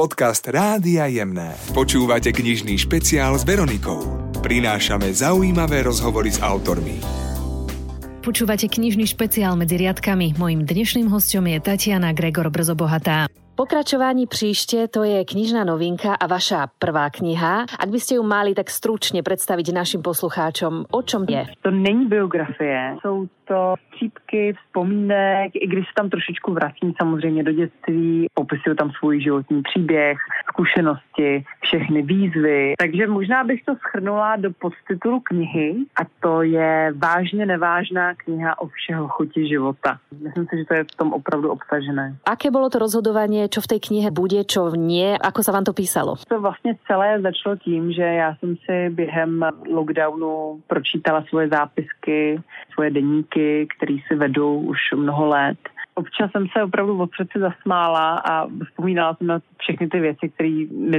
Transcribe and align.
Podcast 0.00 0.48
Rádia 0.48 1.04
Jemné. 1.12 1.52
Počúvate 1.76 2.32
knižný 2.32 2.72
špeciál 2.80 3.36
s 3.36 3.44
Veronikou. 3.44 4.00
Prinášame 4.40 5.12
zaujímavé 5.12 5.84
rozhovory 5.84 6.32
s 6.32 6.40
autormi. 6.40 6.96
Počúvate 8.24 8.64
knižný 8.64 9.04
špeciál 9.04 9.60
medzi 9.60 9.76
riadkami. 9.76 10.40
Mojím 10.40 10.64
dnešným 10.64 11.04
hostom 11.12 11.44
je 11.52 11.60
Tatiana 11.60 12.16
Gregor 12.16 12.48
Brzobohatá 12.48 13.28
pokračovaní 13.60 14.26
příště 14.26 14.88
to 14.88 15.04
je 15.04 15.24
knižná 15.24 15.64
novinka 15.64 16.14
a 16.14 16.26
vaša 16.26 16.72
prvá 16.78 17.10
kniha. 17.10 17.68
Ak 17.68 17.92
by 17.92 18.00
ste 18.00 18.16
ju 18.16 18.24
mali 18.24 18.56
tak 18.56 18.72
stručne 18.72 19.20
predstaviť 19.20 19.76
našim 19.76 20.00
poslucháčom, 20.00 20.88
o 20.88 21.00
čom 21.04 21.28
je? 21.28 21.44
To 21.60 21.68
není 21.68 22.08
biografie, 22.08 22.96
jsou 23.04 23.28
to 23.50 23.74
střípky, 23.88 24.52
vzpomínek, 24.52 25.50
i 25.54 25.66
když 25.66 25.84
se 25.84 25.92
tam 25.96 26.10
trošičku 26.10 26.52
vracím 26.52 26.94
samozřejmě 27.02 27.42
do 27.42 27.52
dětství, 27.52 28.26
popisuju 28.34 28.76
tam 28.76 28.90
svůj 28.90 29.20
životní 29.20 29.62
příběh, 29.62 30.18
zkušenosti, 30.48 31.44
všechny 31.60 32.02
výzvy. 32.02 32.74
Takže 32.78 33.06
možná 33.06 33.44
bych 33.44 33.64
to 33.64 33.74
schrnula 33.74 34.36
do 34.36 34.50
podtitulu 34.52 35.20
knihy 35.20 35.74
a 36.00 36.02
to 36.20 36.42
je 36.42 36.92
vážně 36.96 37.46
nevážná 37.46 38.14
kniha 38.14 38.58
o 38.60 38.66
všeho 38.66 39.08
chuti 39.08 39.48
života. 39.48 39.98
Myslím 40.22 40.46
si, 40.46 40.56
že 40.58 40.64
to 40.64 40.74
je 40.74 40.84
v 40.84 40.96
tom 40.96 41.12
opravdu 41.12 41.50
obsažené. 41.50 42.16
Aké 42.24 42.50
bylo 42.50 42.70
to 42.70 42.78
rozhodování, 42.78 43.38
čo 43.50 43.60
v 43.60 43.66
té 43.66 43.76
knihe 43.82 44.10
bude, 44.14 44.46
čo 44.46 44.70
nie? 44.78 45.18
Ako 45.18 45.42
sa 45.42 45.52
vám 45.52 45.66
to 45.66 45.74
písalo? 45.74 46.16
To 46.28 46.40
vlastně 46.40 46.74
celé 46.86 47.20
začalo 47.20 47.56
tím, 47.56 47.92
že 47.92 48.02
já 48.02 48.34
jsem 48.34 48.56
si 48.56 48.90
během 48.90 49.44
lockdownu 49.70 50.62
pročítala 50.66 51.24
svoje 51.28 51.48
zápisky, 51.48 52.40
svoje 52.74 52.90
deníky, 52.90 53.68
které 53.76 53.96
si 54.08 54.14
vedou 54.14 54.60
už 54.60 54.78
mnoho 54.96 55.26
let 55.26 55.58
občas 56.00 56.30
jsem 56.30 56.46
se 56.48 56.62
opravdu 56.62 56.98
od 56.98 57.10
srdce 57.14 57.38
zasmála 57.38 58.18
a 58.18 58.46
vzpomínala 58.64 59.14
jsem 59.14 59.26
na 59.26 59.40
všechny 59.58 59.88
ty 59.88 60.00
věci, 60.00 60.28
které 60.28 60.48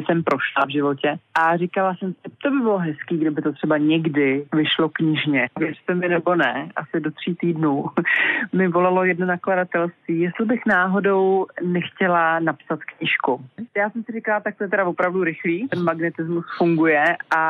jsem 0.05 0.23
prošla 0.23 0.66
v 0.66 0.70
životě. 0.70 1.18
A 1.34 1.58
říkala 1.58 1.96
jsem 1.96 2.14
si, 2.14 2.20
to 2.44 2.52
by 2.52 2.59
bylo 2.59 2.78
hezký, 2.78 3.17
kdyby 3.17 3.42
to 3.42 3.52
třeba 3.53 3.78
někdy 3.78 4.45
vyšlo 4.56 4.90
knižně. 4.90 5.50
Věřte 5.59 5.95
mi 5.95 6.09
nebo 6.09 6.36
ne, 6.36 6.70
asi 6.75 7.00
do 7.00 7.12
tří 7.12 7.36
týdnů 7.36 7.86
mi 8.53 8.67
volalo 8.67 9.03
jedno 9.03 9.25
nakladatelství, 9.25 10.20
jestli 10.20 10.45
bych 10.45 10.66
náhodou 10.66 11.45
nechtěla 11.64 12.40
napsat 12.40 12.80
knížku. 12.84 13.45
Já 13.78 13.90
jsem 13.90 14.03
si 14.03 14.12
říkala, 14.12 14.40
tak 14.40 14.58
to 14.58 14.64
je 14.64 14.70
teda 14.70 14.86
opravdu 14.86 15.23
rychlý, 15.23 15.68
ten 15.68 15.84
magnetismus 15.84 16.45
funguje 16.58 17.03
a 17.36 17.44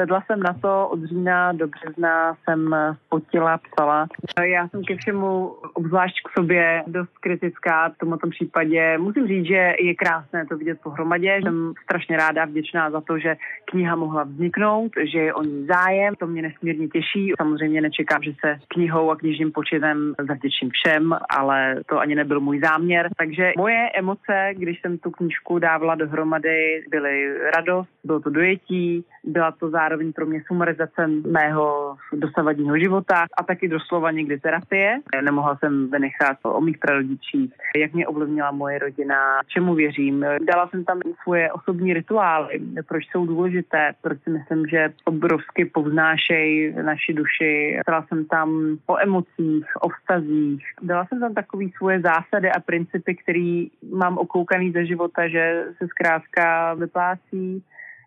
sedla 0.00 0.22
jsem 0.26 0.40
na 0.40 0.52
to 0.52 0.88
od 0.88 1.04
října 1.04 1.52
do 1.52 1.66
března 1.68 2.34
jsem 2.44 2.76
potila, 3.08 3.58
psala. 3.58 4.06
Já 4.42 4.68
jsem 4.68 4.84
ke 4.84 4.96
všemu 4.96 5.54
obzvlášť 5.74 6.16
k 6.24 6.40
sobě 6.40 6.82
dost 6.94 7.18
kritická 7.20 7.88
v 7.88 7.98
tomto 7.98 8.28
případě. 8.30 8.98
Musím 8.98 9.26
říct, 9.26 9.46
že 9.46 9.62
je 9.80 9.94
krásné 9.94 10.46
to 10.46 10.56
vidět 10.56 10.80
pohromadě. 10.82 11.40
Jsem 11.42 11.72
strašně 11.84 12.16
ráda 12.16 12.42
a 12.42 12.46
vděčná 12.46 12.90
za 12.90 13.00
to, 13.00 13.18
že 13.18 13.36
kniha 13.64 13.96
mohla 13.96 14.22
vzniknout, 14.24 14.92
že 15.12 15.18
je 15.18 15.34
o 15.34 15.42
ní 15.42 15.66
zájem. 15.66 16.14
To 16.14 16.26
mě 16.26 16.42
nesmírně 16.42 16.88
těší. 16.88 17.32
Samozřejmě 17.40 17.80
nečekám, 17.80 18.22
že 18.22 18.32
se 18.40 18.58
knihou 18.68 19.10
a 19.10 19.16
knižním 19.16 19.52
počinem 19.52 20.14
zavděčím 20.28 20.70
všem, 20.70 21.16
ale 21.38 21.76
to 21.86 21.98
ani 21.98 22.14
nebyl 22.14 22.40
můj 22.40 22.60
záměr. 22.60 23.08
Takže 23.16 23.52
moje 23.56 23.90
emoce, 23.94 24.50
když 24.52 24.80
jsem 24.80 24.98
tu 24.98 25.10
knížku 25.10 25.58
dávala 25.58 25.94
dohromady, 25.94 26.84
byly 26.90 27.38
radost, 27.56 27.88
bylo 28.04 28.20
to 28.20 28.30
dojetí, 28.30 29.04
byla 29.24 29.52
to 29.52 29.70
zároveň 29.70 30.12
pro 30.12 30.26
mě 30.26 30.42
sumarizace 30.46 31.06
mého 31.30 31.96
dosavadního 32.12 32.78
života 32.78 33.24
a 33.38 33.42
taky 33.42 33.68
doslova 33.68 34.10
někdy 34.10 34.40
terapie. 34.40 35.00
Nemohla 35.22 35.56
jsem 35.56 35.90
vynechat 35.90 36.36
o 36.42 36.60
mých 36.60 36.78
prarodičích, 36.84 37.52
jak 37.76 37.92
mě 37.92 38.06
ovlivnila 38.06 38.50
moje 38.50 38.78
rodina, 38.78 39.16
čemu 39.48 39.74
věřím. 39.74 40.24
Dala 40.52 40.68
jsem 40.68 40.84
tam 40.84 41.00
svoje 41.22 41.52
osobní 41.52 41.94
rituály, 41.94 42.60
proč 42.88 43.04
jsou 43.06 43.26
důležité, 43.26 43.94
proč 44.02 44.18
si 44.22 44.30
myslím, 44.30 44.66
že 44.66 44.92
obrovsky 45.04 45.64
povznášejí 45.64 46.72
naši 46.82 47.12
duši. 47.12 47.80
Dala 47.86 48.06
jsem 48.06 48.24
tam 48.24 48.78
o 48.86 48.98
emocích, 49.02 49.66
o 49.80 49.88
vztazích. 49.88 50.64
Dala 50.82 51.06
jsem 51.06 51.20
tam 51.20 51.34
takové 51.34 51.64
svoje 51.76 52.00
zásady 52.00 52.50
a 52.50 52.60
principy, 52.60 53.14
které 53.14 53.64
mám 53.92 54.18
okoukaný 54.18 54.72
ze 54.72 54.86
života, 54.86 55.28
že 55.28 55.64
se 55.78 55.88
zkrátka 55.88 56.74
vyplácí 56.74 57.62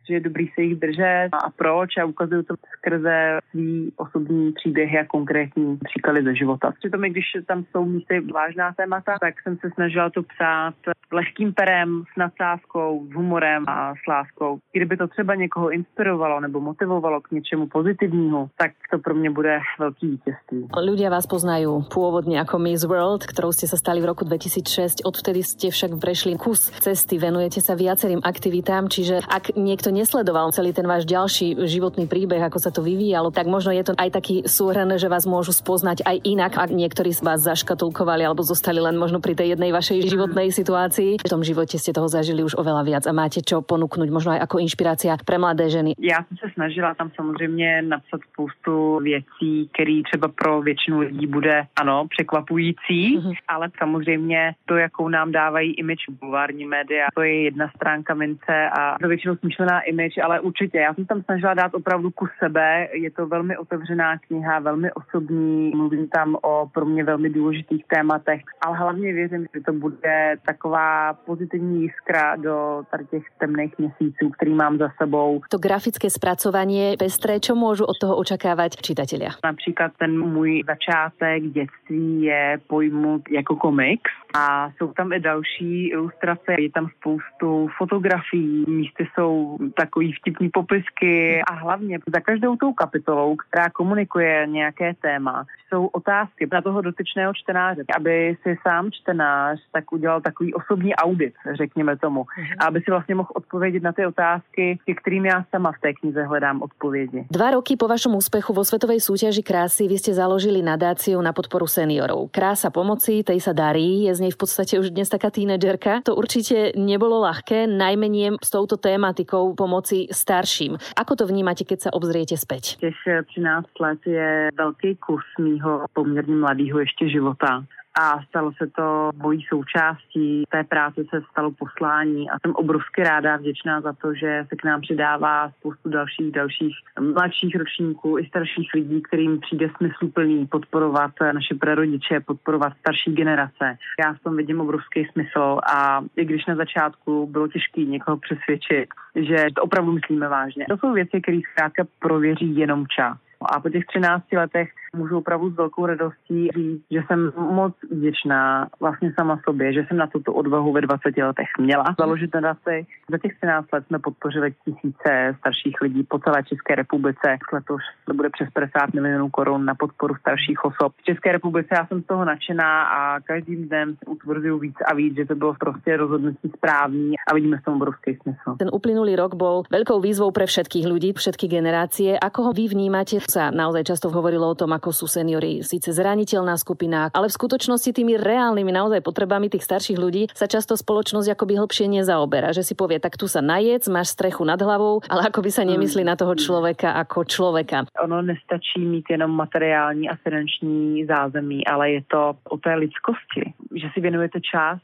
že 0.08 0.14
je 0.14 0.20
dobrý 0.20 0.48
se 0.56 0.62
jich 0.62 0.76
držet 0.80 1.30
a 1.34 1.50
proč 1.50 1.98
a 1.98 2.06
ukazuju 2.06 2.44
to 2.44 2.56
skrze 2.78 3.40
svý 3.52 3.92
osobní 3.96 4.52
příběhy 4.52 5.00
a 5.00 5.06
konkrétní 5.06 5.78
příklady 5.78 6.24
ze 6.24 6.36
života. 6.36 6.72
Přitom, 6.80 7.02
když 7.02 7.26
tam 7.46 7.66
jsou 7.72 7.86
místy 7.86 8.20
vážná 8.20 8.74
témata, 8.74 9.18
tak 9.22 9.42
jsem 9.42 9.58
se 9.58 9.70
snažila 9.74 10.10
to 10.10 10.24
psát 10.24 10.76
lehkým 11.14 11.54
perem, 11.54 12.04
s 12.14 12.18
nadsázkou, 12.18 13.08
s 13.12 13.14
humorem 13.16 13.64
a 13.68 13.94
s 13.96 14.08
láskou. 14.08 14.60
Kdyby 14.74 14.98
to 14.98 15.08
třeba 15.08 15.36
někoho 15.36 15.70
inspirovalo 15.70 16.40
nebo 16.40 16.60
motivovalo 16.60 17.22
k 17.22 17.32
něčemu 17.32 17.68
pozitivnímu, 17.68 18.50
tak 18.58 18.72
to 18.92 19.00
pro 19.00 19.16
mě 19.16 19.30
bude 19.30 19.60
velký 19.80 20.08
vítězství. 20.08 20.68
Ľudia 20.74 21.10
vás 21.10 21.28
poznají 21.28 21.68
původně 21.94 22.38
jako 22.38 22.60
Miss 22.60 22.84
World, 22.84 23.26
kterou 23.26 23.52
jste 23.52 23.68
se 23.68 23.78
stali 23.78 24.02
v 24.02 24.06
roku 24.06 24.26
2006. 24.26 25.06
Odvtedy 25.06 25.44
jste 25.44 25.70
však 25.70 25.92
prešli 26.02 26.36
kus 26.36 26.70
cesty, 26.80 27.18
venujete 27.18 27.62
se 27.62 27.76
viacerým 27.76 28.20
aktivitám, 28.24 28.90
čiže 28.90 29.20
ak 29.30 29.56
někdo 29.56 29.92
nesledoval 29.92 30.52
celý 30.52 30.74
ten 30.74 30.88
váš 30.88 31.06
ďalší 31.06 31.56
životný 31.68 32.08
príbeh, 32.08 32.44
ako 32.44 32.60
sa 32.60 32.72
to 32.72 32.82
vyvíjalo, 32.82 33.32
tak 33.32 33.48
možno 33.48 33.72
je 33.72 33.84
to 33.84 33.94
aj 33.98 34.10
taký 34.12 34.36
súhrn, 34.50 34.98
že 34.98 35.12
vás 35.12 35.26
môžu 35.30 35.54
spoznať 35.54 36.04
aj 36.04 36.18
inak, 36.24 36.58
ak 36.58 36.72
niektorí 36.74 37.14
z 37.14 37.22
vás 37.22 37.46
zaškatulkovali 37.46 38.26
alebo 38.26 38.44
zostali 38.44 38.82
len 38.82 38.98
možno 38.98 39.22
pri 39.22 39.36
tej 39.38 39.54
jednej 39.56 39.72
vašej 39.72 40.10
životnej 40.10 40.50
situácii. 40.50 40.97
V 40.98 41.30
tom 41.30 41.44
živote 41.46 41.78
ste 41.78 41.94
toho 41.94 42.10
zažili 42.10 42.42
už 42.42 42.58
oveľa 42.58 42.84
viac 42.84 43.04
a 43.06 43.14
máte 43.14 43.46
čo 43.46 43.62
ponúknuť 43.62 44.10
možno 44.10 44.34
aj 44.34 44.50
ako 44.50 44.58
inšpirácia 44.66 45.14
pre 45.22 45.38
mladé 45.38 45.70
ženy. 45.70 45.94
Já 46.00 46.24
jsem 46.24 46.38
se 46.38 46.48
snažila 46.54 46.94
tam 46.94 47.12
samozřejmě 47.16 47.82
napsat 47.82 48.22
spoustu 48.34 49.00
věcí, 49.00 49.70
které 49.74 50.02
třeba 50.06 50.28
pro 50.28 50.62
většinu 50.62 51.00
lidí 51.00 51.28
bude, 51.28 51.68
ano, 51.76 52.08
překvapující, 52.10 53.18
mm-hmm. 53.18 53.34
ale 53.48 53.70
samozřejmě 53.78 54.54
to, 54.66 54.76
jakou 54.76 55.10
nám 55.10 55.32
dávají 55.32 55.74
image 55.74 56.06
bulvární 56.22 56.66
média, 56.66 57.08
to 57.16 57.22
je 57.22 57.44
jedna 57.44 57.70
stránka 57.76 58.14
mince 58.14 58.70
a 58.80 58.98
to 59.02 59.08
většinou 59.08 59.36
smyšlená 59.36 59.82
image, 59.82 60.18
ale 60.24 60.40
určitě. 60.40 60.78
Já 60.78 60.94
jsem 60.94 61.06
tam 61.06 61.22
snažila 61.22 61.54
dát 61.54 61.74
opravdu 61.74 62.12
kus 62.12 62.30
sebe. 62.44 62.88
Je 62.94 63.12
to 63.12 63.28
velmi 63.28 63.58
otevřená 63.58 64.18
kniha, 64.18 64.60
velmi 64.60 64.92
osobní. 64.92 65.72
Mluvím 65.76 66.08
tam 66.08 66.36
o 66.42 66.70
pro 66.74 66.86
mě 66.86 67.04
velmi 67.04 67.30
důležitých 67.30 67.86
tématech, 67.86 68.42
ale 68.66 68.78
hlavně 68.78 69.14
věřím, 69.14 69.46
že 69.54 69.62
to 69.62 69.74
bude 69.74 70.36
taková 70.46 70.87
pozitivní 71.26 71.82
jiskra 71.82 72.36
do 72.36 72.84
tady 72.92 73.06
těch 73.06 73.24
temných 73.38 73.78
měsíců, 73.78 74.30
který 74.30 74.54
mám 74.54 74.78
za 74.78 74.90
sebou. 75.02 75.42
To 75.50 75.58
grafické 75.58 76.10
zpracování 76.10 76.96
pestré, 77.00 77.40
čo 77.40 77.56
můžu 77.56 77.86
od 77.86 77.98
toho 78.02 78.16
očekávat 78.18 78.76
čitatelia? 78.76 79.30
Například 79.44 79.92
ten 79.98 80.20
můj 80.20 80.64
začátek 80.68 81.44
dětství 81.44 82.22
je 82.22 82.60
pojmut 82.68 83.22
jako 83.32 83.56
komiks 83.56 84.12
a 84.36 84.72
jsou 84.78 84.94
tam 84.94 85.14
i 85.14 85.20
další 85.20 85.88
ilustrace, 85.88 86.56
je 86.60 86.72
tam 86.72 86.88
spoustu 87.00 87.68
fotografií, 87.78 88.66
místy 88.68 89.08
jsou 89.14 89.58
takový 89.78 90.14
vtipní 90.14 90.50
popisky 90.50 91.42
a 91.42 91.54
hlavně 91.54 92.00
za 92.14 92.20
každou 92.20 92.56
tou 92.56 92.74
kapitolou, 92.74 93.36
která 93.36 93.70
komunikuje 93.70 94.48
nějaké 94.48 94.94
téma, 95.02 95.46
jsou 95.70 95.86
otázky 95.86 96.48
na 96.52 96.62
toho 96.62 96.82
dotyčného 96.82 97.34
čtenáře, 97.34 97.84
aby 97.98 98.38
si 98.44 98.58
sám 98.68 98.92
čtenář 98.92 99.60
tak 99.72 99.92
udělal 99.92 100.22
takový 100.22 100.54
osobní 100.54 100.77
audit, 100.96 101.34
řekněme 101.56 101.98
tomu, 101.98 102.24
mm-hmm. 102.24 102.68
aby 102.68 102.82
si 102.82 102.92
vlastně 102.92 103.16
mohl 103.16 103.30
odpovědět 103.34 103.84
na 103.84 103.92
ty 103.92 104.06
otázky, 104.06 104.80
ke 104.86 104.94
kterým 104.94 105.26
já 105.26 105.46
sama 105.50 105.72
v 105.72 105.82
té 105.82 105.94
knize 105.94 106.24
hledám 106.24 106.62
odpovědi. 106.62 107.26
Dva 107.32 107.52
roky 107.52 107.78
po 107.78 107.88
vašom 107.88 108.16
úspechu 108.16 108.54
vo 108.54 108.64
svetovej 108.64 109.00
súťaži 109.00 109.44
krásy 109.44 109.88
vy 109.88 109.98
ste 109.98 110.14
založili 110.14 110.60
nadáciu 110.62 111.22
na 111.22 111.32
podporu 111.32 111.68
seniorov. 111.68 112.30
Krása 112.34 112.70
pomoci, 112.74 113.24
tej 113.24 113.40
sa 113.40 113.54
darí, 113.54 114.10
je 114.10 114.14
z 114.16 114.20
nej 114.28 114.32
v 114.34 114.40
podstate 114.40 114.80
už 114.80 114.92
dnes 114.92 115.08
taká 115.10 115.32
tínedžerka. 115.32 116.04
To 116.04 116.16
určite 116.16 116.76
nebolo 116.76 117.24
ľahké, 117.24 117.70
najmenej 117.70 118.42
s 118.44 118.50
touto 118.52 118.76
tématikou 118.76 119.56
pomoci 119.56 120.10
starším. 120.12 120.76
Ako 120.98 121.14
to 121.16 121.24
vnímáte, 121.30 121.64
keď 121.64 121.88
sa 121.88 121.90
obzriete 121.94 122.36
späť? 122.36 122.78
Těch 122.82 122.98
13 123.36 123.68
let 123.80 124.00
je 124.06 124.50
velký 124.58 124.96
kus 124.96 125.26
mýho 125.40 125.86
poměrně 125.94 126.36
mladého 126.36 126.80
ještě 126.80 127.10
života 127.10 127.64
a 128.00 128.24
stalo 128.24 128.52
se 128.58 128.68
to 128.68 129.10
mojí 129.16 129.46
součástí. 129.50 130.44
Té 130.50 130.64
práce 130.64 131.04
se 131.10 131.22
stalo 131.32 131.52
poslání 131.52 132.30
a 132.30 132.40
jsem 132.40 132.56
obrovsky 132.56 133.04
ráda 133.04 133.34
a 133.34 133.38
vděčná 133.38 133.82
za 133.82 133.94
to, 133.94 134.14
že 134.14 134.46
se 134.50 134.56
k 134.56 134.64
nám 134.64 134.82
přidává 134.82 135.50
spoustu 135.50 135.90
dalších, 135.90 136.32
dalších 136.32 136.76
mladších 137.00 137.56
ročníků 137.56 138.20
i 138.20 138.26
starších 138.26 138.70
lidí, 138.74 139.02
kterým 139.02 139.40
přijde 139.40 139.70
smysluplný 139.78 140.48
podporovat 140.48 141.12
naše 141.34 141.56
prarodiče, 141.56 142.20
podporovat 142.20 142.74
starší 142.80 143.12
generace. 143.12 143.78
Já 144.04 144.14
v 144.14 144.20
tom 144.20 144.36
vidím 144.36 144.62
obrovský 144.62 145.06
smysl 145.12 145.60
a 145.74 146.02
i 146.16 146.26
když 146.26 146.46
na 146.46 146.56
začátku 146.56 147.28
bylo 147.28 147.48
těžké 147.48 147.82
někoho 147.82 148.18
přesvědčit, 148.18 148.88
že 149.16 149.46
to 149.56 149.62
opravdu 149.62 149.92
myslíme 149.92 150.28
vážně. 150.28 150.66
To 150.70 150.78
jsou 150.78 150.94
věci, 150.94 151.22
které 151.22 151.40
zkrátka 151.52 151.84
prověří 152.00 152.56
jenom 152.56 152.88
čas 152.88 153.18
A 153.42 153.60
po 153.60 153.70
těch 153.70 153.86
13 153.86 154.24
letech 154.34 154.70
můžu 154.96 155.18
opravdu 155.18 155.50
s 155.52 155.56
velkou 155.56 155.86
radostí 155.86 156.50
říct, 156.56 156.84
že 156.92 157.04
jsem 157.08 157.34
moc 157.38 157.74
vděčná 157.92 158.68
vlastně 158.80 159.14
sama 159.20 159.40
sobě, 159.44 159.74
že 159.74 159.86
jsem 159.88 159.98
na 159.98 160.08
tuto 160.08 160.34
odvahu 160.34 160.74
ve 160.74 160.82
20 160.82 161.18
letech 161.18 161.48
měla 161.60 161.84
založit 162.00 162.34
nadaci. 162.34 162.86
Za 163.12 163.18
těch 163.18 163.36
13 163.38 163.68
let 163.74 163.84
jsme 163.88 164.00
podpořili 164.00 164.54
tisíce 164.66 165.36
starších 165.40 165.82
lidí 165.82 166.04
po 166.04 166.20
celé 166.20 166.44
České 166.44 166.76
republice. 166.76 167.38
Letos 167.54 167.82
to 168.06 168.14
bude 168.14 168.30
přes 168.30 168.50
50 168.54 168.94
milionů 168.94 169.30
korun 169.30 169.66
na 169.66 169.76
podporu 169.76 170.16
starších 170.16 170.66
osob. 170.66 170.94
V 170.98 171.04
České 171.04 171.32
republice 171.32 171.68
já 171.72 171.86
jsem 171.86 172.02
z 172.02 172.06
toho 172.06 172.26
nadšená 172.26 172.84
a 172.84 173.20
každým 173.20 173.68
dnem 173.68 173.96
utvrzuju 174.08 174.60
víc 174.60 174.76
a 174.92 174.94
víc, 174.94 175.16
že 175.16 175.26
to 175.26 175.36
bylo 175.36 175.54
prostě 175.60 175.98
rozhodnutí 175.98 176.52
správný 176.58 177.14
a 177.28 177.34
vidíme 177.34 177.58
v 177.58 177.64
tom 177.64 177.74
obrovský 177.76 178.18
smysl. 178.22 178.56
Ten 178.58 178.70
uplynulý 178.74 179.16
rok 179.16 179.36
bol 179.36 179.64
veľkou 179.68 180.00
výzvou 180.02 180.32
pre 180.32 180.48
všetkých 180.48 180.86
ľudí, 180.88 181.10
všetky 181.14 181.48
generácie. 181.48 182.16
Ako 182.18 182.50
ho 182.50 182.52
vy 182.52 182.68
vnímate? 182.68 183.27
Sa 183.28 183.52
naozaj 183.52 183.84
často 183.92 184.08
hovorilo 184.08 184.48
o 184.48 184.56
tom, 184.56 184.72
ako 184.72 184.96
sú 184.96 185.06
seniory 185.06 185.60
síce 185.60 185.92
zraniteľná 185.92 186.56
skupina, 186.56 187.12
ale 187.12 187.28
v 187.28 187.38
skutočnosti 187.38 187.92
tými 187.92 188.16
reálnymi 188.16 188.72
naozaj 188.72 189.04
potrebami 189.04 189.52
tých 189.52 189.68
starších 189.68 190.00
ľudí 190.00 190.32
sa 190.32 190.48
často 190.48 190.80
spoločnosť 190.80 191.36
akoby 191.36 191.60
hlbšie 191.60 191.92
nezaoberá. 191.92 192.56
Že 192.56 192.64
si 192.64 192.74
povie, 192.74 193.04
tak 193.04 193.20
tu 193.20 193.28
sa 193.28 193.44
najec, 193.44 193.84
máš 193.92 194.16
strechu 194.16 194.48
nad 194.48 194.60
hlavou, 194.64 195.04
ale 195.12 195.28
ako 195.28 195.44
by 195.44 195.52
sa 195.52 195.68
nemyslí 195.68 196.08
na 196.08 196.16
toho 196.16 196.40
človeka 196.40 196.96
ako 197.04 197.28
človeka. 197.28 197.84
Ono 198.00 198.24
nestačí 198.24 198.80
mít 198.80 199.06
jenom 199.12 199.32
materiální 199.32 200.10
a 200.10 200.16
finanční 200.16 201.06
zázemí, 201.06 201.68
ale 201.68 201.92
je 201.92 202.02
to 202.08 202.36
o 202.50 202.58
té 202.58 202.76
lidskosti, 202.76 203.54
že 203.76 203.88
si 203.94 204.00
věnujete 204.02 204.40
čas, 204.42 204.80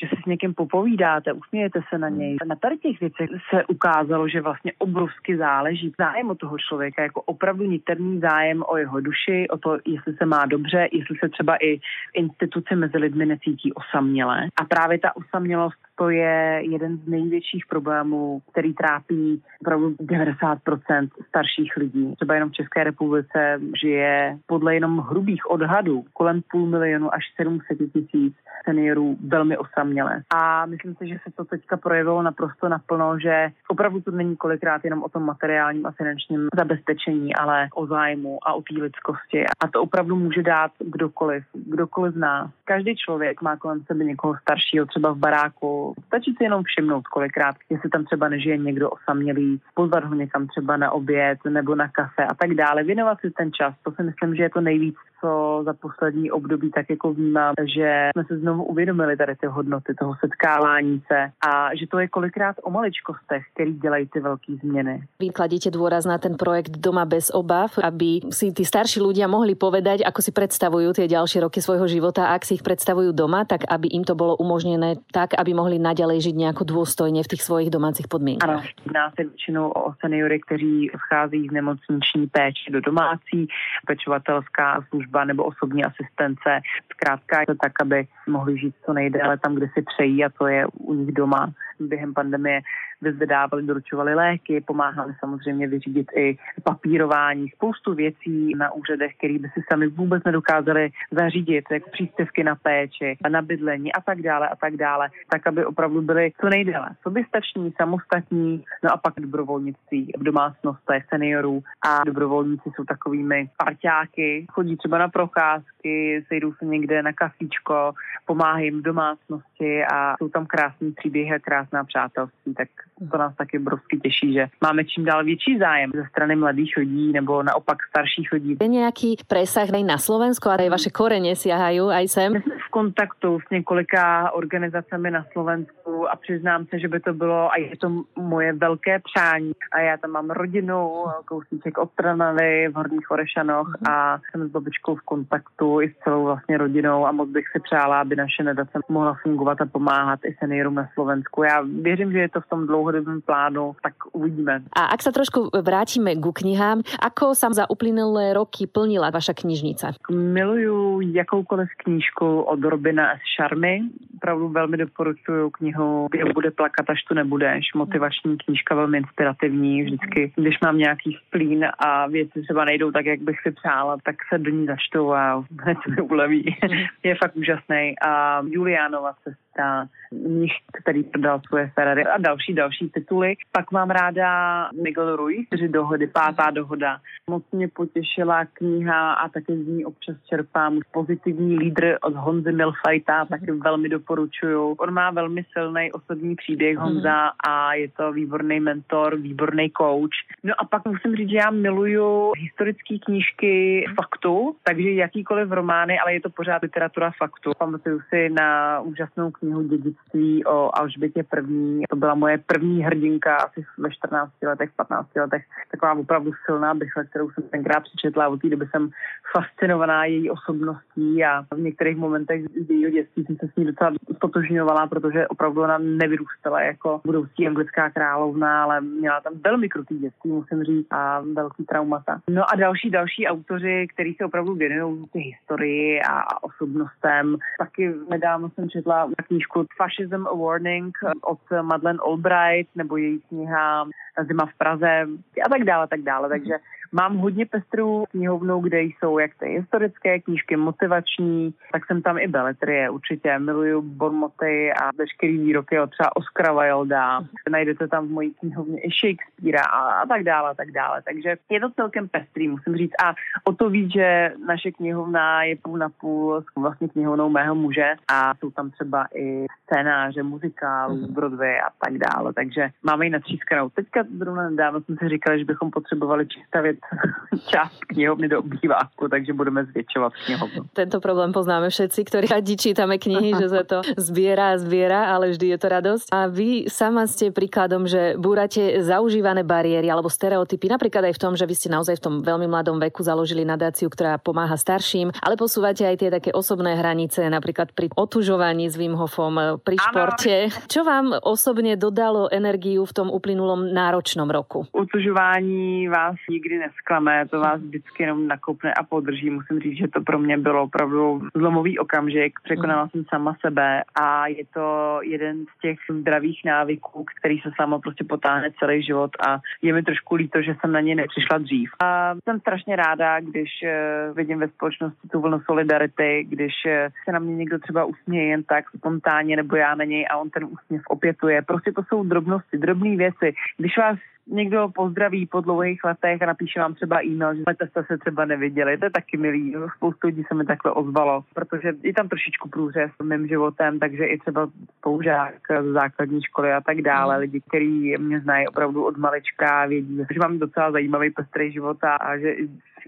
že 0.00 0.08
si 0.08 0.22
s 0.22 0.26
někým 0.26 0.54
popovídáte, 0.54 1.32
usmějete 1.32 1.80
se 1.88 1.98
na 1.98 2.08
něj. 2.08 2.36
Na 2.46 2.56
tady 2.56 2.78
těch 2.78 3.00
věcech 3.00 3.30
se 3.50 3.64
ukázalo, 3.66 4.28
že 4.28 4.40
vlastně 4.40 4.72
obrovsky 4.78 5.36
záleží 5.36 5.92
zájem 5.98 6.30
o 6.30 6.34
toho 6.34 6.56
člověka, 6.58 7.02
jako 7.02 7.20
opravdu 7.20 7.64
niterný 7.64 8.20
zájem 8.20 8.62
o 8.66 8.76
jeho 8.76 9.00
duši, 9.00 9.46
o 9.50 9.58
to, 9.58 9.78
jestli 9.86 10.14
se 10.14 10.26
má 10.26 10.46
dobře, 10.46 10.88
jestli 10.92 11.16
se 11.20 11.28
třeba 11.28 11.56
i 11.56 11.80
instituce 12.14 12.76
mezi 12.76 12.98
lidmi 12.98 13.26
necítí 13.26 13.72
osaměle. 13.72 14.48
A 14.60 14.64
právě 14.64 14.98
ta 14.98 15.16
osamělost 15.16 15.78
to 15.94 16.10
je 16.10 16.62
jeden 16.62 16.96
z 16.96 17.08
největších 17.08 17.66
problémů, 17.68 18.40
který 18.52 18.74
trápí 18.74 19.42
opravdu 19.60 19.90
90% 19.90 21.08
starších 21.28 21.76
lidí. 21.76 22.14
Třeba 22.16 22.34
jenom 22.34 22.50
v 22.50 22.52
České 22.52 22.84
republice 22.84 23.60
žije 23.80 24.38
podle 24.46 24.74
jenom 24.74 24.98
hrubých 24.98 25.50
odhadů 25.50 26.04
kolem 26.12 26.42
půl 26.50 26.66
milionu 26.66 27.14
až 27.14 27.24
700 27.36 27.78
tisíc 27.92 28.34
seniorů 28.64 29.16
velmi 29.28 29.58
osamělé. 29.82 30.22
A 30.34 30.66
myslím 30.66 30.94
si, 30.94 31.08
že 31.08 31.14
se 31.14 31.30
to 31.36 31.44
teďka 31.44 31.76
projevilo 31.76 32.22
naprosto 32.22 32.68
naplno, 32.68 33.18
že 33.18 33.48
opravdu 33.68 34.00
to 34.00 34.10
není 34.10 34.36
kolikrát 34.36 34.84
jenom 34.84 35.02
o 35.02 35.08
tom 35.08 35.26
materiálním 35.26 35.86
a 35.86 35.90
finančním 35.90 36.48
zabezpečení, 36.56 37.34
ale 37.34 37.68
o 37.74 37.86
zájmu 37.86 38.38
a 38.46 38.54
o 38.54 38.62
té 38.62 38.82
lidskosti. 38.82 39.44
A 39.64 39.68
to 39.68 39.82
opravdu 39.82 40.16
může 40.16 40.42
dát 40.42 40.70
kdokoliv, 40.78 41.44
kdokoliv 41.54 42.14
z 42.14 42.16
nás. 42.16 42.50
Každý 42.64 42.96
člověk 42.96 43.42
má 43.42 43.56
kolem 43.56 43.82
sebe 43.86 44.04
někoho 44.04 44.34
staršího, 44.42 44.86
třeba 44.86 45.12
v 45.12 45.18
baráku. 45.18 45.94
Stačí 46.06 46.34
si 46.34 46.44
jenom 46.44 46.62
všimnout 46.64 47.06
kolikrát, 47.06 47.56
jestli 47.70 47.90
tam 47.90 48.04
třeba 48.04 48.28
nežije 48.28 48.56
někdo 48.56 48.90
osamělý, 48.90 49.60
pozvat 49.74 50.04
ho 50.04 50.14
někam 50.14 50.46
třeba 50.46 50.76
na 50.76 50.90
oběd 50.90 51.38
nebo 51.48 51.74
na 51.74 51.88
kafe 51.88 52.24
a 52.24 52.34
tak 52.34 52.54
dále. 52.54 52.84
Věnovat 52.84 53.20
si 53.20 53.30
ten 53.30 53.52
čas, 53.52 53.74
to 53.82 53.92
si 53.92 54.02
myslím, 54.02 54.36
že 54.36 54.42
je 54.42 54.50
to 54.50 54.60
nejvíc, 54.60 54.94
co 55.20 55.62
za 55.64 55.72
poslední 55.72 56.30
období 56.30 56.70
tak 56.70 56.90
jako 56.90 57.14
vnímám, 57.14 57.54
že 57.74 58.08
jsme 58.14 58.24
se 58.24 58.38
znovu 58.38 58.64
uvědomili 58.64 59.16
tady 59.16 59.34
ty 59.36 59.46
hodnoty 59.46 59.71
toho 59.80 60.14
setkávání 60.20 61.02
se 61.06 61.30
a 61.48 61.74
že 61.76 61.86
to 61.86 61.98
je 61.98 62.08
kolikrát 62.08 62.56
o 62.62 62.70
maličkostech, 62.70 63.42
který 63.54 63.72
dělají 63.72 64.06
ty 64.06 64.20
velké 64.20 64.52
změny. 64.60 65.02
Vy 65.20 65.30
kladíte 65.30 65.70
důraz 65.70 66.04
na 66.04 66.18
ten 66.18 66.36
projekt 66.36 66.70
Doma 66.76 67.04
bez 67.04 67.30
obav, 67.30 67.78
aby 67.78 68.20
si 68.30 68.52
tí 68.52 68.64
starší 68.64 69.00
ľudia 69.00 69.30
mohli 69.30 69.54
povedať, 69.54 70.02
ako 70.02 70.20
si 70.22 70.32
predstavujú 70.32 70.92
tie 70.92 71.06
ďalšie 71.06 71.44
roky 71.44 71.62
svojho 71.62 71.86
života 71.88 72.28
a 72.28 72.34
ak 72.34 72.44
si 72.44 72.58
ich 72.58 72.64
predstavujú 72.66 73.12
doma, 73.12 73.44
tak 73.44 73.68
aby 73.68 73.88
im 73.94 74.04
to 74.04 74.18
bolo 74.18 74.36
umožnené 74.36 74.98
tak, 75.12 75.38
aby 75.38 75.54
mohli 75.54 75.78
naďalej 75.78 76.32
žiť 76.32 76.34
nejako 76.34 76.64
dôstojne 76.64 77.20
v 77.22 77.30
tých 77.30 77.42
svojich 77.42 77.70
domácich 77.70 78.08
podmienkach. 78.08 78.48
Ano, 78.48 78.62
jedná 78.84 79.10
se 79.10 79.22
většinou 79.24 79.70
o 79.70 79.94
seniory, 80.00 80.40
kteří 80.40 80.90
vchází 80.96 81.48
z 81.48 81.52
nemocniční 81.52 82.26
péče 82.26 82.70
do 82.70 82.80
domácí, 82.80 83.48
pečovatelská 83.86 84.84
služba 84.88 85.24
nebo 85.24 85.44
osobní 85.44 85.84
asistence. 85.84 86.50
Zkrátka 86.92 87.40
je 87.40 87.46
to 87.46 87.54
tak, 87.62 87.72
aby 87.82 88.06
mohli 88.28 88.58
žít 88.58 88.74
co 88.86 88.92
nejdéle 88.92 89.38
tam, 89.38 89.54
kde 89.62 89.70
si 89.74 89.82
přejí 89.82 90.24
a 90.24 90.28
to 90.28 90.46
je 90.46 90.66
u 90.66 90.94
nich 90.94 91.12
doma. 91.12 91.52
Během 91.80 92.14
pandemie 92.14 92.60
vyzvedávali, 93.02 93.62
doručovali 93.62 94.14
léky, 94.14 94.60
pomáhali 94.60 95.14
samozřejmě 95.20 95.68
vyřídit 95.68 96.06
i 96.16 96.38
papírování, 96.62 97.48
spoustu 97.48 97.94
věcí 97.94 98.52
na 98.56 98.72
úřadech, 98.72 99.12
které 99.18 99.38
by 99.38 99.48
si 99.48 99.60
sami 99.72 99.86
vůbec 99.86 100.24
nedokázali 100.24 100.90
zařídit, 101.10 101.64
jako 101.70 101.90
příspěvky 101.90 102.44
na 102.44 102.54
péči, 102.54 103.16
na 103.30 103.42
bydlení 103.42 103.92
a 103.92 104.00
tak 104.00 104.22
dále 104.22 104.48
a 104.48 104.56
tak 104.56 104.76
dále, 104.76 105.08
tak 105.30 105.46
aby 105.46 105.64
opravdu 105.64 106.02
byli 106.02 106.32
co 106.40 106.48
nejdéle 106.48 106.88
soběstační, 107.02 107.72
samostatní, 107.76 108.64
no 108.84 108.92
a 108.92 108.96
pak 108.96 109.14
dobrovolnictví 109.20 110.12
v 110.18 110.22
domácnostech 110.22 111.04
seniorů. 111.08 111.62
A 111.86 112.04
dobrovolníci 112.04 112.70
jsou 112.74 112.84
takovými 112.84 113.48
parťáky, 113.56 114.46
chodí 114.52 114.76
třeba 114.76 114.98
na 114.98 115.08
procházky, 115.08 116.24
sejdou 116.28 116.52
se 116.52 116.64
někde 116.64 117.02
na 117.02 117.12
kafíčko, 117.12 117.92
pomáhají 118.26 118.64
jim 118.64 118.80
v 118.80 118.82
domácnosti 118.82 119.84
a 119.84 120.16
jsou 120.18 120.28
tam 120.28 120.46
krásný 120.46 120.92
příběhy 120.92 121.34
a 121.34 121.38
krásná 121.62 121.84
přátelství, 121.84 122.54
tak 122.54 122.68
to 123.10 123.18
nás 123.18 123.36
taky 123.36 123.58
obrovsky 123.58 123.98
těší, 123.98 124.32
že 124.32 124.46
máme 124.60 124.84
čím 124.84 125.04
dál 125.04 125.24
větší 125.24 125.58
zájem 125.58 125.90
ze 125.94 126.04
strany 126.10 126.36
mladých 126.36 126.76
lidí 126.76 127.12
nebo 127.12 127.42
naopak 127.42 127.78
starších 127.88 128.32
lidí. 128.32 128.56
Je 128.60 128.68
nějaký 128.68 129.16
presah 129.28 129.70
aj 129.74 129.84
na 129.84 129.98
Slovensku 129.98 130.48
a 130.48 130.58
aj 130.58 130.70
vaše 130.70 130.90
korene 130.90 131.36
siahají 131.36 131.80
aj 131.80 132.06
sem? 132.08 132.32
v 132.66 132.70
kontaktu 132.70 133.40
s 133.46 133.50
několika 133.50 134.30
organizacemi 134.32 135.10
na 135.10 135.24
Slovensku 135.32 136.10
a 136.10 136.16
přiznám 136.16 136.66
se, 136.66 136.78
že 136.78 136.88
by 136.88 137.00
to 137.00 137.12
bylo 137.12 137.52
a 137.52 137.58
je 137.58 137.76
to 137.76 138.04
moje 138.16 138.52
velké 138.52 138.98
přání. 138.98 139.52
A 139.72 139.80
já 139.80 139.96
tam 139.96 140.10
mám 140.10 140.30
rodinu, 140.30 141.04
kousíček 141.24 141.78
od 141.78 141.90
Trnavy 141.96 142.68
v 142.68 142.74
Horních 142.74 143.10
Orešanoch 143.10 143.68
mm-hmm. 143.68 143.92
a 143.92 144.20
jsem 144.30 144.48
s 144.48 144.50
babičkou 144.50 144.94
v 144.94 145.02
kontaktu 145.02 145.80
i 145.80 145.88
s 145.88 146.04
celou 146.04 146.24
vlastně 146.24 146.58
rodinou 146.58 147.06
a 147.06 147.12
moc 147.12 147.28
bych 147.28 147.48
si 147.52 147.60
přála, 147.60 148.00
aby 148.00 148.16
naše 148.16 148.42
nadace 148.42 148.78
mohla 148.88 149.16
fungovat 149.22 149.60
a 149.60 149.66
pomáhat 149.66 150.20
i 150.24 150.36
seniorům 150.38 150.74
na 150.74 150.88
Slovensku. 150.94 151.42
Já 151.42 151.51
věřím, 151.60 152.12
že 152.12 152.18
je 152.18 152.28
to 152.28 152.40
v 152.40 152.48
tom 152.48 152.66
dlouhodobém 152.66 153.20
plánu, 153.20 153.76
tak 153.82 153.94
uvidíme. 154.12 154.62
A 154.72 154.94
ak 154.94 155.02
sa 155.02 155.12
trošku 155.12 155.52
vrátime 155.52 156.16
ku 156.16 156.32
knihám, 156.32 156.80
ako 157.02 157.36
sa 157.36 157.52
za 157.52 157.68
uplynulé 157.68 158.32
roky 158.32 158.66
plnila 158.66 159.12
vaša 159.12 159.36
knižnica? 159.36 159.92
Miluju 160.08 161.00
jakoukoliv 161.12 161.68
knížku 161.84 162.40
od 162.48 162.60
Robina 162.64 163.18
S. 163.18 163.24
Šarmy. 163.36 163.82
Opravdu 164.16 164.48
velmi 164.48 164.76
doporučuju 164.76 165.50
knihu 165.50 166.08
Kdo 166.10 166.32
bude 166.32 166.50
plakat, 166.50 166.90
až 166.90 167.02
tu 167.04 167.14
nebudeš. 167.14 167.74
Motivační 167.74 168.38
knížka, 168.38 168.74
velmi 168.74 168.98
inspirativní. 168.98 169.82
Vždycky, 169.82 170.32
když 170.36 170.60
mám 170.60 170.78
nějaký 170.78 171.18
splín 171.26 171.66
a 171.78 172.06
věci 172.06 172.42
třeba 172.42 172.64
nejdou 172.64 172.90
tak, 172.90 173.06
jak 173.06 173.20
bych 173.20 173.40
si 173.40 173.50
přála, 173.50 173.96
tak 174.04 174.16
se 174.28 174.38
do 174.38 174.50
ní 174.50 174.66
začtu 174.66 175.14
a 175.14 175.44
hned 175.60 175.78
se 175.84 175.90
mi 175.90 176.02
uleví. 176.02 176.56
je 177.02 177.14
fakt 177.14 177.36
úžasný. 177.36 177.94
A 178.06 178.42
Juliánova 178.46 179.12
cesta, 179.24 179.88
mních, 180.10 180.52
který 180.82 181.02
prodal 181.02 181.40
svoje 181.48 181.70
Ferrari 181.74 182.04
a 182.04 182.18
další, 182.18 182.54
další 182.54 182.90
tituly. 182.90 183.34
Pak 183.52 183.72
mám 183.72 183.90
ráda 183.90 184.68
Miguel 184.82 185.16
Ruiz, 185.16 185.46
čtyři 185.46 185.68
dohody, 185.68 186.06
pátá 186.06 186.50
dohoda. 186.50 186.98
Moc 187.30 187.44
mě 187.52 187.68
potěšila 187.68 188.44
kniha 188.44 189.12
a 189.12 189.28
také 189.28 189.56
z 189.56 189.66
ní 189.66 189.84
občas 189.84 190.16
čerpám 190.28 190.80
pozitivní 190.92 191.58
lídr 191.58 191.96
od 192.02 192.14
Honzy 192.14 192.52
Milfajta, 192.52 193.24
taky 193.24 193.52
velmi 193.52 193.88
doporučuju. 193.88 194.76
On 194.78 194.94
má 194.94 195.10
velmi 195.10 195.44
silný 195.52 195.92
osobní 195.92 196.36
příběh 196.36 196.78
Honza 196.78 197.30
a 197.46 197.74
je 197.74 197.88
to 197.88 198.12
výborný 198.12 198.60
mentor, 198.60 199.16
výborný 199.16 199.72
coach. 199.78 200.16
No 200.44 200.54
a 200.58 200.64
pak 200.64 200.84
musím 200.84 201.16
říct, 201.16 201.30
že 201.30 201.36
já 201.36 201.50
miluju 201.50 202.32
historické 202.36 202.98
knížky 202.98 203.84
faktu, 203.96 204.56
takže 204.64 204.90
jakýkoliv 204.90 205.50
romány, 205.50 205.98
ale 205.98 206.14
je 206.14 206.20
to 206.20 206.30
pořád 206.30 206.62
literatura 206.62 207.10
faktu. 207.18 207.52
Pamatuju 207.58 208.00
si 208.08 208.28
na 208.28 208.80
úžasnou 208.80 209.30
knihu 209.30 209.62
Dědictví 209.62 210.44
o 210.44 210.78
Alžbětě 210.78 211.22
první. 211.34 211.82
To 211.90 211.96
byla 211.96 212.14
moje 212.14 212.38
první 212.38 212.82
hrdinka 212.82 213.36
asi 213.36 213.64
ve 213.78 213.90
14 213.90 214.32
letech, 214.42 214.70
15 214.76 215.16
letech. 215.16 215.44
Taková 215.70 215.92
opravdu 215.92 216.32
silná 216.46 216.74
bychle, 216.74 217.04
kterou 217.04 217.30
jsem 217.30 217.44
tenkrát 217.48 217.80
přečetla. 217.80 218.28
Od 218.28 218.40
té 218.40 218.48
doby 218.48 218.66
jsem 218.70 218.90
fascinovaná 219.32 220.04
její 220.04 220.30
osobností 220.30 221.24
a 221.24 221.42
v 221.54 221.60
některých 221.60 221.96
momentech 221.96 222.42
z 222.66 222.70
jejího 222.70 222.90
dětství 222.90 223.24
jsem 223.24 223.36
se 223.36 223.48
s 223.48 223.56
ní 223.56 223.64
docela 223.64 223.92
stotožňovala, 224.16 224.86
protože 224.86 225.28
opravdu 225.28 225.62
ona 225.62 225.78
nevyrůstala 225.78 226.60
jako 226.60 227.00
budoucí 227.04 227.46
anglická 227.46 227.90
královna, 227.90 228.62
ale 228.62 228.80
měla 228.80 229.20
tam 229.20 229.32
velmi 229.44 229.68
krutý 229.68 229.98
dětství, 229.98 230.30
musím 230.30 230.64
říct, 230.64 230.86
a 230.90 231.20
velký 231.20 231.64
traumata. 231.64 232.20
No 232.30 232.42
a 232.52 232.56
další, 232.56 232.90
další 232.90 233.26
autoři, 233.26 233.86
kteří 233.94 234.14
se 234.14 234.24
opravdu 234.24 234.54
věnují 234.54 235.06
ty 235.12 235.18
historii 235.18 236.00
a 236.02 236.42
osobnostem. 236.42 237.36
Taky 237.58 237.94
nedávno 238.10 238.50
jsem 238.50 238.70
četla 238.70 239.08
knížku 239.28 239.66
Fascism 239.76 240.26
a 240.26 240.34
Warning 240.34 240.96
od 241.22 241.38
Madeleine 241.62 241.98
Albright 242.06 242.76
nebo 242.76 242.96
její 242.96 243.20
kniha 243.20 243.84
Zima 244.28 244.46
v 244.46 244.58
Praze 244.58 245.06
a 245.46 245.48
tak 245.48 245.64
dále, 245.64 245.88
tak 245.88 246.00
dále. 246.00 246.28
Takže 246.28 246.54
Mám 246.94 247.16
hodně 247.16 247.46
pestrou 247.46 248.04
knihovnu, 248.10 248.60
kde 248.60 248.82
jsou 248.82 249.18
jak 249.18 249.30
ty 249.38 249.46
historické 249.46 250.20
knížky, 250.20 250.56
motivační, 250.56 251.54
tak 251.72 251.86
jsem 251.86 252.02
tam 252.02 252.18
i 252.18 252.28
beletrie 252.28 252.90
určitě. 252.90 253.38
Miluju 253.38 253.82
Bormoty 253.82 254.72
a 254.72 254.90
veškerý 254.98 255.38
výroky 255.38 255.80
od 255.80 255.90
třeba 255.90 256.16
Oscara 256.16 256.52
Wilda. 256.52 257.20
Najdete 257.50 257.88
tam 257.88 258.08
v 258.08 258.10
mojí 258.10 258.34
knihovně 258.34 258.80
i 258.80 258.90
Shakespearea 258.90 259.64
a, 259.64 260.00
a 260.02 260.06
tak 260.06 260.22
dále, 260.22 260.50
a 260.50 260.54
tak 260.54 260.70
dále. 260.70 261.02
Takže 261.02 261.36
je 261.50 261.60
to 261.60 261.70
celkem 261.70 262.08
pestrý, 262.08 262.48
musím 262.48 262.76
říct. 262.76 262.92
A 263.04 263.14
o 263.44 263.52
to 263.52 263.70
víc, 263.70 263.92
že 263.92 264.32
naše 264.46 264.70
knihovna 264.70 265.42
je 265.42 265.56
půl 265.56 265.78
na 265.78 265.88
půl 265.88 266.42
s 266.42 266.54
vlastně 266.56 266.88
knihovnou 266.88 267.28
mého 267.28 267.54
muže 267.54 267.94
a 268.08 268.34
jsou 268.38 268.50
tam 268.50 268.70
třeba 268.70 269.06
i 269.14 269.46
scénáře, 269.64 270.22
muzikál, 270.22 270.94
mm. 270.94 271.14
Broadway 271.14 271.60
a 271.60 271.68
tak 271.84 271.98
dále. 271.98 272.32
Takže 272.32 272.68
máme 272.82 273.04
ji 273.04 273.10
natřískanou. 273.10 273.68
Teďka 273.68 274.01
zrovna 274.18 274.50
nedávno 274.50 274.80
jsem 274.80 274.96
si 274.96 275.08
říkala, 275.08 275.36
že 275.38 275.44
bychom 275.44 275.70
potřebovali 275.70 276.24
přistavit 276.24 276.78
část 277.52 277.84
knihovny 277.84 278.28
do 278.28 278.38
obýváku, 278.38 279.08
takže 279.08 279.32
budeme 279.32 279.64
zvětšovat 279.64 280.12
knihovnu. 280.26 280.62
Tento 280.72 281.00
problém 281.00 281.32
poznáme 281.32 281.70
všetci, 281.70 282.00
ktorí 282.04 282.26
radi 282.26 282.54
čítame 282.56 282.98
knihy, 282.98 283.36
že 283.38 283.48
sa 283.48 283.62
to 283.62 283.84
zbiera 283.96 284.54
a 284.54 284.58
zbiera, 284.58 285.12
ale 285.12 285.30
vždy 285.30 285.46
je 285.54 285.58
to 285.58 285.68
radosť. 285.68 286.06
A 286.10 286.26
vy 286.26 286.66
sama 286.68 287.06
ste 287.06 287.30
príkladom, 287.30 287.86
že 287.86 288.16
búrate 288.18 288.82
zaužívané 288.82 289.44
bariéry 289.46 289.86
alebo 289.92 290.08
stereotypy, 290.08 290.68
napríklad 290.72 291.12
aj 291.12 291.14
v 291.16 291.22
tom, 291.22 291.32
že 291.36 291.46
vy 291.46 291.54
ste 291.54 291.68
naozaj 291.70 291.98
v 291.98 292.04
tom 292.04 292.14
veľmi 292.24 292.48
mladom 292.48 292.80
veku 292.80 293.04
založili 293.04 293.44
nadáciu, 293.44 293.92
ktorá 293.92 294.16
pomáha 294.18 294.56
starším, 294.56 295.12
ale 295.20 295.34
posúvate 295.36 295.84
aj 295.84 295.96
tie 296.00 296.10
také 296.10 296.30
osobné 296.32 296.74
hranice, 296.78 297.24
napríklad 297.28 297.76
pri 297.76 297.92
otužovaní 297.92 298.68
s 298.72 298.80
Wim 298.80 298.96
Hofom, 298.96 299.60
pri 299.60 299.76
športe. 299.78 300.34
Čo 300.66 300.82
vám 300.82 301.12
osobne 301.20 301.76
dodalo 301.76 302.32
energiu 302.32 302.88
v 302.88 302.92
tom 302.92 303.08
uplynulom 303.12 303.68
náročnom 303.68 303.91
roku? 304.30 304.66
Utužování 304.72 305.88
vás 305.88 306.16
nikdy 306.30 306.58
nesklame, 306.58 307.28
to 307.28 307.40
vás 307.40 307.60
vždycky 307.60 308.02
jenom 308.02 308.28
nakopne 308.28 308.74
a 308.74 308.82
podrží. 308.82 309.30
Musím 309.30 309.60
říct, 309.60 309.78
že 309.78 309.88
to 309.88 310.00
pro 310.00 310.18
mě 310.18 310.38
bylo 310.38 310.62
opravdu 310.62 311.22
zlomový 311.34 311.78
okamžik. 311.78 312.38
Překonala 312.44 312.88
jsem 312.88 313.04
sama 313.08 313.36
sebe 313.40 313.82
a 313.94 314.26
je 314.26 314.44
to 314.54 314.98
jeden 315.02 315.44
z 315.44 315.60
těch 315.60 315.78
zdravých 316.00 316.40
návyků, 316.44 317.04
který 317.18 317.38
se 317.38 317.50
sama 317.56 317.78
prostě 317.78 318.04
potáhne 318.04 318.50
celý 318.58 318.82
život 318.82 319.10
a 319.28 319.40
je 319.62 319.72
mi 319.72 319.82
trošku 319.82 320.14
líto, 320.14 320.42
že 320.42 320.54
jsem 320.60 320.72
na 320.72 320.80
ně 320.80 320.94
nepřišla 320.94 321.38
dřív. 321.38 321.70
A 321.84 322.14
jsem 322.24 322.40
strašně 322.40 322.76
ráda, 322.76 323.20
když 323.20 323.50
eh, 323.64 324.12
vidím 324.14 324.38
ve 324.38 324.48
společnosti 324.48 325.08
tu 325.08 325.20
vlnu 325.20 325.40
solidarity, 325.40 326.26
když 326.28 326.52
eh, 326.66 326.88
se 327.04 327.12
na 327.12 327.18
mě 327.18 327.36
někdo 327.36 327.58
třeba 327.58 327.84
usměje 327.84 328.28
jen 328.28 328.42
tak 328.42 328.64
spontánně 328.76 329.36
nebo 329.36 329.56
já 329.56 329.74
na 329.74 329.84
něj 329.84 330.06
a 330.10 330.16
on 330.16 330.30
ten 330.30 330.44
úsměv 330.44 330.82
opětuje. 330.88 331.42
Prostě 331.42 331.72
to 331.72 331.82
jsou 331.82 332.04
drobnosti, 332.04 332.58
drobné 332.58 332.96
věci. 332.96 333.34
Když 333.56 333.72
vás 333.82 333.98
někdo 334.26 334.68
pozdraví 334.74 335.26
po 335.26 335.40
dlouhých 335.40 335.84
letech 335.84 336.22
a 336.22 336.26
napíše 336.26 336.60
vám 336.60 336.74
třeba 336.74 337.04
e-mail, 337.04 337.34
že 337.34 337.42
jste 337.66 337.84
se 337.84 337.98
třeba 337.98 338.24
neviděli, 338.24 338.78
to 338.78 338.84
je 338.84 338.90
taky 338.90 339.16
milý. 339.16 339.54
Spoustu 339.76 340.06
lidí 340.06 340.22
se 340.28 340.34
mi 340.34 340.44
takhle 340.44 340.72
ozvalo, 340.72 341.24
protože 341.34 341.72
je 341.82 341.94
tam 341.94 342.08
trošičku 342.08 342.48
průřez 342.48 342.90
s 343.00 343.04
mým 343.04 343.28
životem, 343.28 343.78
takže 343.78 344.04
i 344.06 344.18
třeba 344.18 344.48
spolužák 344.78 345.34
z 345.62 345.72
základní 345.72 346.22
školy 346.22 346.52
a 346.52 346.60
tak 346.60 346.82
dále. 346.82 347.16
Lidi, 347.16 347.40
kteří 347.48 347.96
mě 347.98 348.20
znají 348.20 348.48
opravdu 348.48 348.84
od 348.84 348.96
malička, 348.96 349.66
vědí, 349.66 349.96
že 350.10 350.20
mám 350.20 350.38
docela 350.38 350.72
zajímavý 350.72 351.10
pestrý 351.10 351.52
život 351.52 351.84
a 351.84 352.18
že 352.18 352.34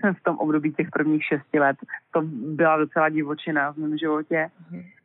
v 0.18 0.22
tom 0.22 0.36
období 0.38 0.72
těch 0.72 0.90
prvních 0.90 1.24
šesti 1.24 1.60
let 1.60 1.76
to 2.12 2.22
byla 2.56 2.76
docela 2.76 3.08
divočina 3.08 3.72
v 3.72 3.76
mém 3.76 3.98
životě. 3.98 4.48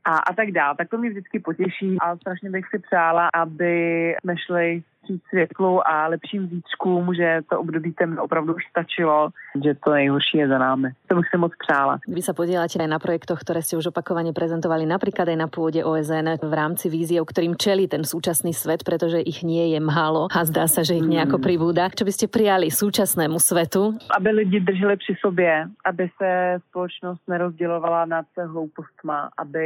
A, 0.06 0.18
a 0.18 0.34
tak 0.34 0.52
dále. 0.52 0.76
Tak 0.78 0.90
to 0.90 0.98
mě 0.98 1.10
vždycky 1.10 1.40
potěší 1.40 1.98
a 2.02 2.16
strašně 2.16 2.50
bych 2.50 2.66
si 2.68 2.80
přála, 2.80 3.30
aby 3.34 4.16
jsme 4.22 4.38
šli 4.38 4.84
vstříc 5.10 5.22
světlu 5.30 5.88
a 5.88 6.08
lepším 6.08 6.48
zítřkům, 6.48 7.14
že 7.16 7.40
to 7.50 7.60
období 7.60 7.94
temno 7.94 8.24
opravdu 8.24 8.54
už 8.54 8.64
stačilo, 8.70 9.30
že 9.64 9.76
to 9.84 9.92
nejhorší 9.92 10.38
je 10.38 10.48
za 10.48 10.58
námi. 10.58 10.90
To 11.08 11.16
bych 11.16 11.30
si 11.30 11.38
moc 11.38 11.52
přála. 11.68 12.00
Vy 12.08 12.22
sa 12.22 12.34
podielate 12.38 12.78
aj 12.78 12.90
na 12.90 13.00
projektoch, 13.02 13.42
ktoré 13.42 13.66
ste 13.66 13.78
už 13.78 13.90
opakovane 13.90 14.30
prezentovali 14.34 14.86
napríklad 14.86 15.26
aj 15.34 15.38
na 15.38 15.48
pôde 15.50 15.82
OSN 15.82 16.38
v 16.42 16.54
rámci 16.54 16.90
víziev, 16.94 17.26
ktorým 17.26 17.58
čelí 17.58 17.90
ten 17.90 18.06
súčasný 18.06 18.54
svet, 18.54 18.86
pretože 18.86 19.18
ich 19.26 19.42
nie 19.42 19.74
je 19.74 19.80
málo 19.82 20.30
a 20.30 20.46
zdá 20.46 20.70
sa, 20.70 20.86
že 20.86 21.02
ich 21.02 21.08
nejako 21.08 21.42
hmm. 21.42 21.46
pribúda. 21.46 21.84
Čo 21.90 22.06
by 22.06 22.14
ste 22.14 22.26
prijali 22.30 22.70
súčasnému 22.70 23.42
svetu? 23.42 23.98
Aby 24.14 24.30
lidi 24.30 24.60
drželi 24.60 24.98
při 24.98 25.14
sobě, 25.22 25.68
aby 25.86 26.10
se 26.18 26.60
společnost 26.70 27.22
nerozdělovala 27.28 28.06
na 28.06 28.22
hloupostma, 28.38 29.30
aby 29.38 29.66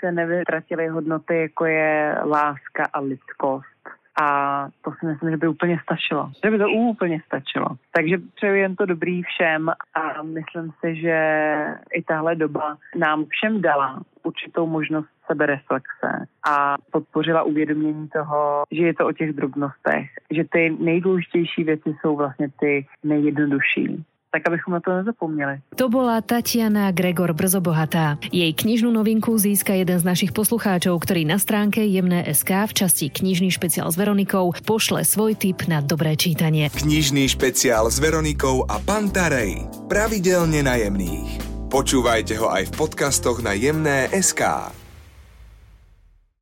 se 0.00 0.12
nevytratily 0.12 0.88
hodnoty, 0.88 1.36
jako 1.36 1.64
je 1.66 2.16
láska 2.24 2.84
a 2.92 3.00
lidskost 3.00 3.80
a 4.20 4.68
to 4.84 4.90
si 5.00 5.06
myslím, 5.06 5.30
že 5.30 5.36
by 5.36 5.48
úplně 5.48 5.78
stačilo. 5.82 6.30
Že 6.44 6.50
by 6.50 6.58
to 6.58 6.68
úplně 6.68 7.22
stačilo. 7.26 7.66
Takže 7.92 8.18
přeju 8.34 8.54
jen 8.54 8.76
to 8.76 8.86
dobrý 8.86 9.22
všem 9.22 9.68
a 9.94 10.22
myslím 10.22 10.72
si, 10.80 10.96
že 10.96 11.18
i 11.94 12.02
tahle 12.02 12.36
doba 12.36 12.76
nám 12.96 13.24
všem 13.24 13.62
dala 13.62 14.00
určitou 14.22 14.66
možnost 14.66 15.08
sebereflexe 15.26 16.26
a 16.50 16.76
podpořila 16.92 17.42
uvědomění 17.42 18.08
toho, 18.08 18.62
že 18.70 18.82
je 18.82 18.94
to 18.94 19.06
o 19.06 19.12
těch 19.12 19.32
drobnostech, 19.32 20.06
že 20.30 20.44
ty 20.52 20.76
nejdůležitější 20.80 21.64
věci 21.64 21.94
jsou 22.00 22.16
vlastně 22.16 22.48
ty 22.60 22.86
nejjednodušší 23.04 24.04
tak 24.30 24.42
abychom 24.46 24.74
na 24.74 24.80
to 24.80 24.90
nezapomněli. 24.96 25.60
To 25.76 25.88
bola 25.88 26.22
Tatiana 26.22 26.90
Gregor 26.94 27.34
Brzobohatá. 27.34 28.16
Jej 28.30 28.54
knižnú 28.54 28.94
novinku 28.94 29.34
získa 29.34 29.74
jeden 29.74 29.98
z 29.98 30.06
našich 30.06 30.32
poslucháčov, 30.32 30.96
ktorý 31.02 31.26
na 31.26 31.36
stránke 31.42 31.82
Jemné.sk 31.82 32.70
v 32.70 32.72
časti 32.72 33.06
Knižný 33.10 33.50
špeciál 33.50 33.90
s 33.90 33.98
Veronikou 33.98 34.54
pošle 34.64 35.02
svoj 35.02 35.34
tip 35.34 35.66
na 35.66 35.82
dobré 35.82 36.14
čítanie. 36.14 36.70
Knižný 36.70 37.26
špeciál 37.26 37.90
s 37.90 37.98
Veronikou 37.98 38.64
a 38.70 38.78
Pantarej. 38.78 39.66
Pravidelne 39.90 40.62
na 40.62 40.78
Jemných. 40.78 41.42
Počúvajte 41.70 42.34
ho 42.38 42.50
aj 42.50 42.70
v 42.70 42.72
podcastoch 42.74 43.38
na 43.42 43.54
Jemné.sk. 43.54 44.79